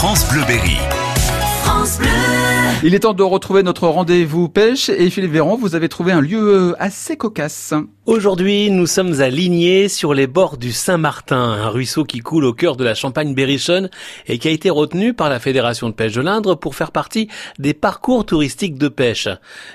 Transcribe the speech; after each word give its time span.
France 0.00 0.24
Bleu 0.28 0.44
Berry. 0.44 0.78
France 1.64 1.98
Bleu. 1.98 2.17
Il 2.84 2.94
est 2.94 3.00
temps 3.00 3.12
de 3.12 3.24
retrouver 3.24 3.64
notre 3.64 3.88
rendez-vous 3.88 4.48
pêche 4.48 4.88
et 4.88 5.10
Philippe 5.10 5.32
Véron, 5.32 5.56
vous 5.56 5.74
avez 5.74 5.88
trouvé 5.88 6.12
un 6.12 6.20
lieu 6.20 6.76
assez 6.78 7.16
cocasse. 7.16 7.74
Aujourd'hui, 8.06 8.70
nous 8.70 8.86
sommes 8.86 9.20
à 9.20 9.28
Ligné, 9.30 9.88
sur 9.88 10.14
les 10.14 10.28
bords 10.28 10.58
du 10.58 10.70
Saint-Martin, 10.70 11.40
un 11.40 11.70
ruisseau 11.70 12.04
qui 12.04 12.20
coule 12.20 12.44
au 12.44 12.52
cœur 12.52 12.76
de 12.76 12.84
la 12.84 12.94
Champagne 12.94 13.34
berrichonne 13.34 13.90
et 14.28 14.38
qui 14.38 14.46
a 14.46 14.52
été 14.52 14.70
retenu 14.70 15.12
par 15.12 15.28
la 15.28 15.40
Fédération 15.40 15.88
de 15.88 15.94
pêche 15.94 16.12
de 16.12 16.20
l'Indre 16.20 16.54
pour 16.54 16.76
faire 16.76 16.92
partie 16.92 17.26
des 17.58 17.74
parcours 17.74 18.24
touristiques 18.24 18.78
de 18.78 18.86
pêche. 18.86 19.28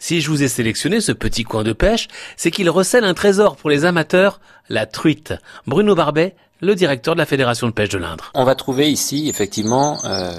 Si 0.00 0.20
je 0.20 0.28
vous 0.28 0.42
ai 0.42 0.48
sélectionné 0.48 1.00
ce 1.00 1.12
petit 1.12 1.44
coin 1.44 1.62
de 1.62 1.72
pêche, 1.72 2.08
c'est 2.36 2.50
qu'il 2.50 2.68
recèle 2.68 3.04
un 3.04 3.14
trésor 3.14 3.54
pour 3.54 3.70
les 3.70 3.84
amateurs, 3.84 4.40
la 4.68 4.86
truite. 4.86 5.34
Bruno 5.68 5.94
Barbet, 5.94 6.34
le 6.60 6.74
directeur 6.74 7.14
de 7.14 7.20
la 7.20 7.26
Fédération 7.26 7.68
de 7.68 7.72
pêche 7.72 7.90
de 7.90 7.98
l'Indre. 7.98 8.32
On 8.34 8.42
va 8.42 8.56
trouver 8.56 8.90
ici 8.90 9.28
effectivement 9.28 9.98
euh, 10.04 10.32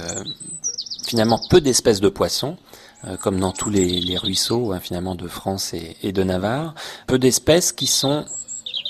finalement 1.10 1.40
peu 1.50 1.60
d'espèces 1.60 2.02
de 2.02 2.10
poissons. 2.10 2.56
euh, 3.06 3.18
comme 3.18 3.40
dans 3.40 3.52
tous 3.52 3.70
les, 3.70 4.18
ruisseaux 4.18 4.74
hein, 4.74 4.80
finalement 4.80 5.16
de 5.16 5.28
France 5.28 5.74
et, 5.74 5.96
et 6.04 6.12
de 6.12 6.22
Navarre, 6.24 6.76
peu 7.08 7.18
d'espèces 7.18 7.72
qui 7.72 7.88
sont 7.88 8.26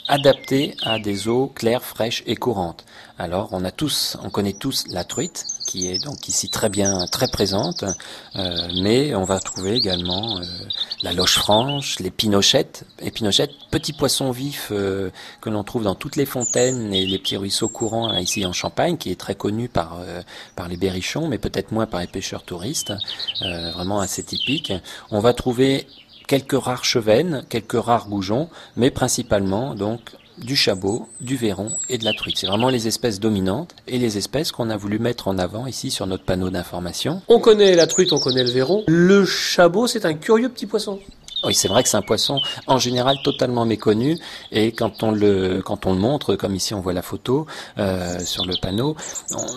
adaptées 0.07 0.75
à 0.83 0.99
des 0.99 1.27
eaux 1.27 1.47
claires, 1.47 1.83
fraîches 1.83 2.23
et 2.25 2.35
courantes. 2.35 2.83
Alors 3.19 3.49
on 3.51 3.63
a 3.63 3.71
tous, 3.71 4.17
on 4.23 4.29
connaît 4.31 4.53
tous 4.53 4.85
la 4.89 5.03
truite 5.03 5.45
qui 5.69 5.87
est 5.87 6.03
donc 6.03 6.27
ici 6.27 6.49
très 6.49 6.67
bien, 6.67 7.05
très 7.05 7.27
présente, 7.27 7.85
euh, 8.35 8.67
mais 8.81 9.13
on 9.13 9.23
va 9.23 9.39
trouver 9.39 9.75
également 9.75 10.39
euh, 10.39 10.43
la 11.03 11.13
loche 11.13 11.35
franche, 11.35 11.99
les 11.99 12.09
pinochettes, 12.09 12.85
et 12.99 13.11
pinochettes, 13.11 13.51
petits 13.69 13.93
poissons 13.93 14.31
vifs 14.31 14.69
euh, 14.71 15.11
que 15.41 15.51
l'on 15.51 15.63
trouve 15.63 15.83
dans 15.83 15.93
toutes 15.93 16.15
les 16.15 16.25
fontaines 16.25 16.91
et 16.91 17.05
les 17.05 17.19
petits 17.19 17.37
ruisseaux 17.37 17.69
courants 17.69 18.07
là, 18.07 18.19
ici 18.19 18.43
en 18.47 18.51
Champagne, 18.51 18.97
qui 18.97 19.11
est 19.11 19.19
très 19.19 19.35
connu 19.35 19.69
par 19.69 19.99
par 20.55 20.67
les 20.67 20.77
berrichons, 20.77 21.27
mais 21.27 21.37
peut-être 21.37 21.71
moins 21.71 21.85
par 21.85 21.99
les 21.99 22.07
pêcheurs 22.07 22.41
touristes, 22.41 22.93
vraiment 23.41 23.99
assez 23.99 24.23
typique. 24.23 24.73
On 25.11 25.19
va 25.19 25.33
trouver 25.33 25.85
quelques 26.27 26.59
rares 26.59 26.85
chevennes, 26.85 27.45
quelques 27.47 27.79
rares 27.79 28.07
goujons, 28.07 28.49
mais 28.75 28.89
principalement 28.89 29.75
donc 29.75 30.01
du 30.43 30.55
chabot, 30.55 31.07
du 31.21 31.35
verron 31.35 31.71
et 31.89 31.97
de 31.97 32.05
la 32.05 32.13
truite. 32.13 32.37
C'est 32.37 32.47
vraiment 32.47 32.69
les 32.69 32.87
espèces 32.87 33.19
dominantes 33.19 33.75
et 33.87 33.97
les 33.97 34.17
espèces 34.17 34.51
qu'on 34.51 34.69
a 34.69 34.77
voulu 34.77 34.99
mettre 34.99 35.27
en 35.27 35.37
avant 35.37 35.67
ici 35.67 35.91
sur 35.91 36.07
notre 36.07 36.23
panneau 36.23 36.49
d'information. 36.49 37.21
On 37.27 37.39
connaît 37.39 37.75
la 37.75 37.87
truite, 37.87 38.13
on 38.13 38.19
connaît 38.19 38.43
le 38.43 38.49
verron. 38.49 38.83
Le 38.87 39.25
chabot, 39.25 39.87
c'est 39.87 40.05
un 40.05 40.13
curieux 40.13 40.49
petit 40.49 40.65
poisson. 40.65 40.99
Oui, 41.45 41.53
c'est 41.53 41.69
vrai 41.69 41.83
que 41.83 41.89
c'est 41.89 41.95
un 41.95 42.01
poisson 42.01 42.37
en 42.67 42.79
général 42.79 43.15
totalement 43.23 43.65
méconnu 43.65 44.19
et 44.51 44.73
quand 44.73 45.03
on 45.03 45.11
le 45.11 45.61
quand 45.63 45.85
on 45.85 45.93
le 45.93 45.99
montre, 45.99 46.35
comme 46.35 46.53
ici 46.53 46.73
on 46.73 46.81
voit 46.81 46.91
la 46.91 47.01
photo 47.01 47.45
euh, 47.77 48.19
sur 48.19 48.45
le 48.45 48.55
panneau, 48.61 48.97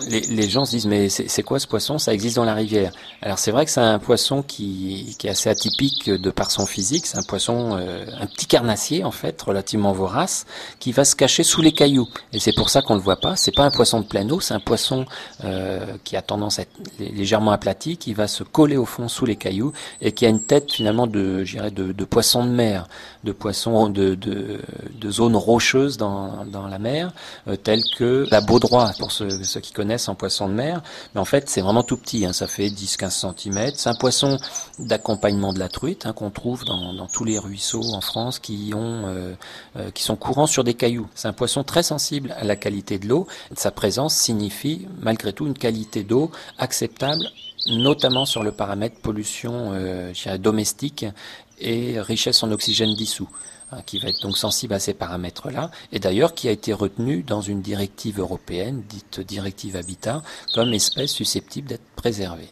les, 0.07 0.21
les 0.21 0.49
gens 0.49 0.63
se 0.63 0.71
disent 0.71 0.85
mais 0.85 1.09
c'est 1.09 1.43
quoi 1.43 1.59
ce 1.59 1.67
poisson? 1.67 1.97
Ça 1.99 2.13
existe 2.13 2.37
dans 2.37 2.45
la 2.45 2.53
rivière. 2.53 2.93
Alors 3.21 3.37
c'est 3.37 3.51
vrai 3.51 3.65
que 3.65 3.71
c'est 3.71 3.81
un 3.81 3.99
poisson 3.99 4.43
qui, 4.43 5.15
qui 5.19 5.27
est 5.27 5.31
assez 5.31 5.49
atypique 5.49 6.09
de 6.09 6.31
par 6.31 6.51
son 6.51 6.65
physique. 6.65 7.05
C'est 7.05 7.17
un 7.17 7.23
poisson, 7.23 7.77
euh, 7.77 8.05
un 8.17 8.27
petit 8.27 8.45
carnassier 8.45 9.03
en 9.03 9.11
fait, 9.11 9.41
relativement 9.41 9.91
vorace, 9.91 10.45
qui 10.79 10.93
va 10.93 11.03
se 11.03 11.17
cacher 11.17 11.43
sous 11.43 11.61
les 11.61 11.73
cailloux. 11.73 12.07
Et 12.31 12.39
c'est 12.39 12.53
pour 12.55 12.69
ça 12.69 12.81
qu'on 12.81 12.95
le 12.95 13.01
voit 13.01 13.19
pas. 13.19 13.35
C'est 13.35 13.53
pas 13.53 13.63
un 13.65 13.71
poisson 13.71 13.99
de 13.99 14.05
pleine 14.05 14.31
eau, 14.31 14.39
c'est 14.39 14.53
un 14.53 14.61
poisson 14.61 15.05
euh, 15.43 15.97
qui 16.05 16.15
a 16.15 16.21
tendance 16.21 16.59
à 16.59 16.61
être 16.61 16.79
lé- 16.97 17.09
légèrement 17.09 17.51
aplati, 17.51 17.97
qui 17.97 18.13
va 18.13 18.29
se 18.29 18.43
coller 18.43 18.77
au 18.77 18.85
fond 18.85 19.09
sous 19.09 19.25
les 19.25 19.35
cailloux 19.35 19.73
et 19.99 20.13
qui 20.13 20.25
a 20.25 20.29
une 20.29 20.45
tête 20.45 20.71
finalement 20.71 21.07
de, 21.07 21.43
je 21.43 21.57
dirais, 21.57 21.71
de, 21.73 21.91
de 21.91 22.05
poisson 22.05 22.45
de 22.45 22.49
mer, 22.51 22.87
de 23.23 23.31
poisson 23.31 23.89
de, 23.89 24.15
de, 24.15 24.59
de 24.93 25.11
zones 25.11 25.35
rocheuses 25.35 25.97
dans, 25.97 26.45
dans 26.45 26.67
la 26.67 26.79
mer, 26.79 27.11
euh, 27.47 27.55
telles 27.55 27.83
que 27.97 28.25
la 28.31 28.41
baudroie, 28.41 28.91
pour 28.99 29.11
ceux, 29.11 29.43
ceux 29.43 29.59
qui 29.59 29.73
connaissent 29.73 30.07
en 30.07 30.15
poisson 30.15 30.47
de 30.47 30.53
mer. 30.53 30.81
Mais 31.13 31.21
en 31.21 31.25
fait, 31.25 31.49
c'est 31.49 31.61
vraiment 31.61 31.83
tout 31.83 31.97
petit, 31.97 32.25
hein, 32.25 32.33
ça 32.33 32.47
fait 32.47 32.67
10-15 32.67 33.35
cm. 33.35 33.71
C'est 33.75 33.89
un 33.89 33.95
poisson 33.95 34.37
d'accompagnement 34.79 35.53
de 35.53 35.59
la 35.59 35.69
truite 35.69 36.05
hein, 36.05 36.13
qu'on 36.13 36.29
trouve 36.29 36.63
dans, 36.65 36.93
dans 36.93 37.07
tous 37.07 37.23
les 37.23 37.37
ruisseaux 37.37 37.93
en 37.93 38.01
France 38.01 38.39
qui 38.39 38.71
ont, 38.75 39.03
euh, 39.05 39.33
euh, 39.77 39.91
qui 39.91 40.03
sont 40.03 40.15
courants 40.15 40.47
sur 40.47 40.63
des 40.63 40.73
cailloux. 40.73 41.07
C'est 41.15 41.27
un 41.27 41.33
poisson 41.33 41.63
très 41.63 41.83
sensible 41.83 42.33
à 42.37 42.43
la 42.43 42.55
qualité 42.55 42.99
de 42.99 43.07
l'eau. 43.07 43.27
Sa 43.55 43.71
présence 43.71 44.15
signifie 44.15 44.87
malgré 45.01 45.33
tout 45.33 45.47
une 45.47 45.57
qualité 45.57 46.03
d'eau 46.03 46.31
acceptable 46.57 47.23
notamment 47.67 48.25
sur 48.25 48.43
le 48.43 48.51
paramètre 48.51 48.99
pollution 48.99 49.71
euh, 49.73 50.13
domestique 50.37 51.05
et 51.59 51.99
richesse 51.99 52.43
en 52.43 52.51
oxygène 52.51 52.93
dissous 52.93 53.29
hein, 53.71 53.77
qui 53.85 53.99
va 53.99 54.09
être 54.09 54.21
donc 54.21 54.37
sensible 54.37 54.73
à 54.73 54.79
ces 54.79 54.93
paramètres-là, 54.93 55.71
et 55.91 55.99
d'ailleurs 55.99 56.33
qui 56.33 56.47
a 56.47 56.51
été 56.51 56.73
retenu 56.73 57.23
dans 57.23 57.41
une 57.41 57.61
directive 57.61 58.19
européenne, 58.19 58.83
dite 58.87 59.19
directive 59.21 59.75
Habitat, 59.75 60.21
comme 60.53 60.73
espèce 60.73 61.11
susceptible 61.11 61.69
d'être 61.69 61.87
préservée. 61.95 62.51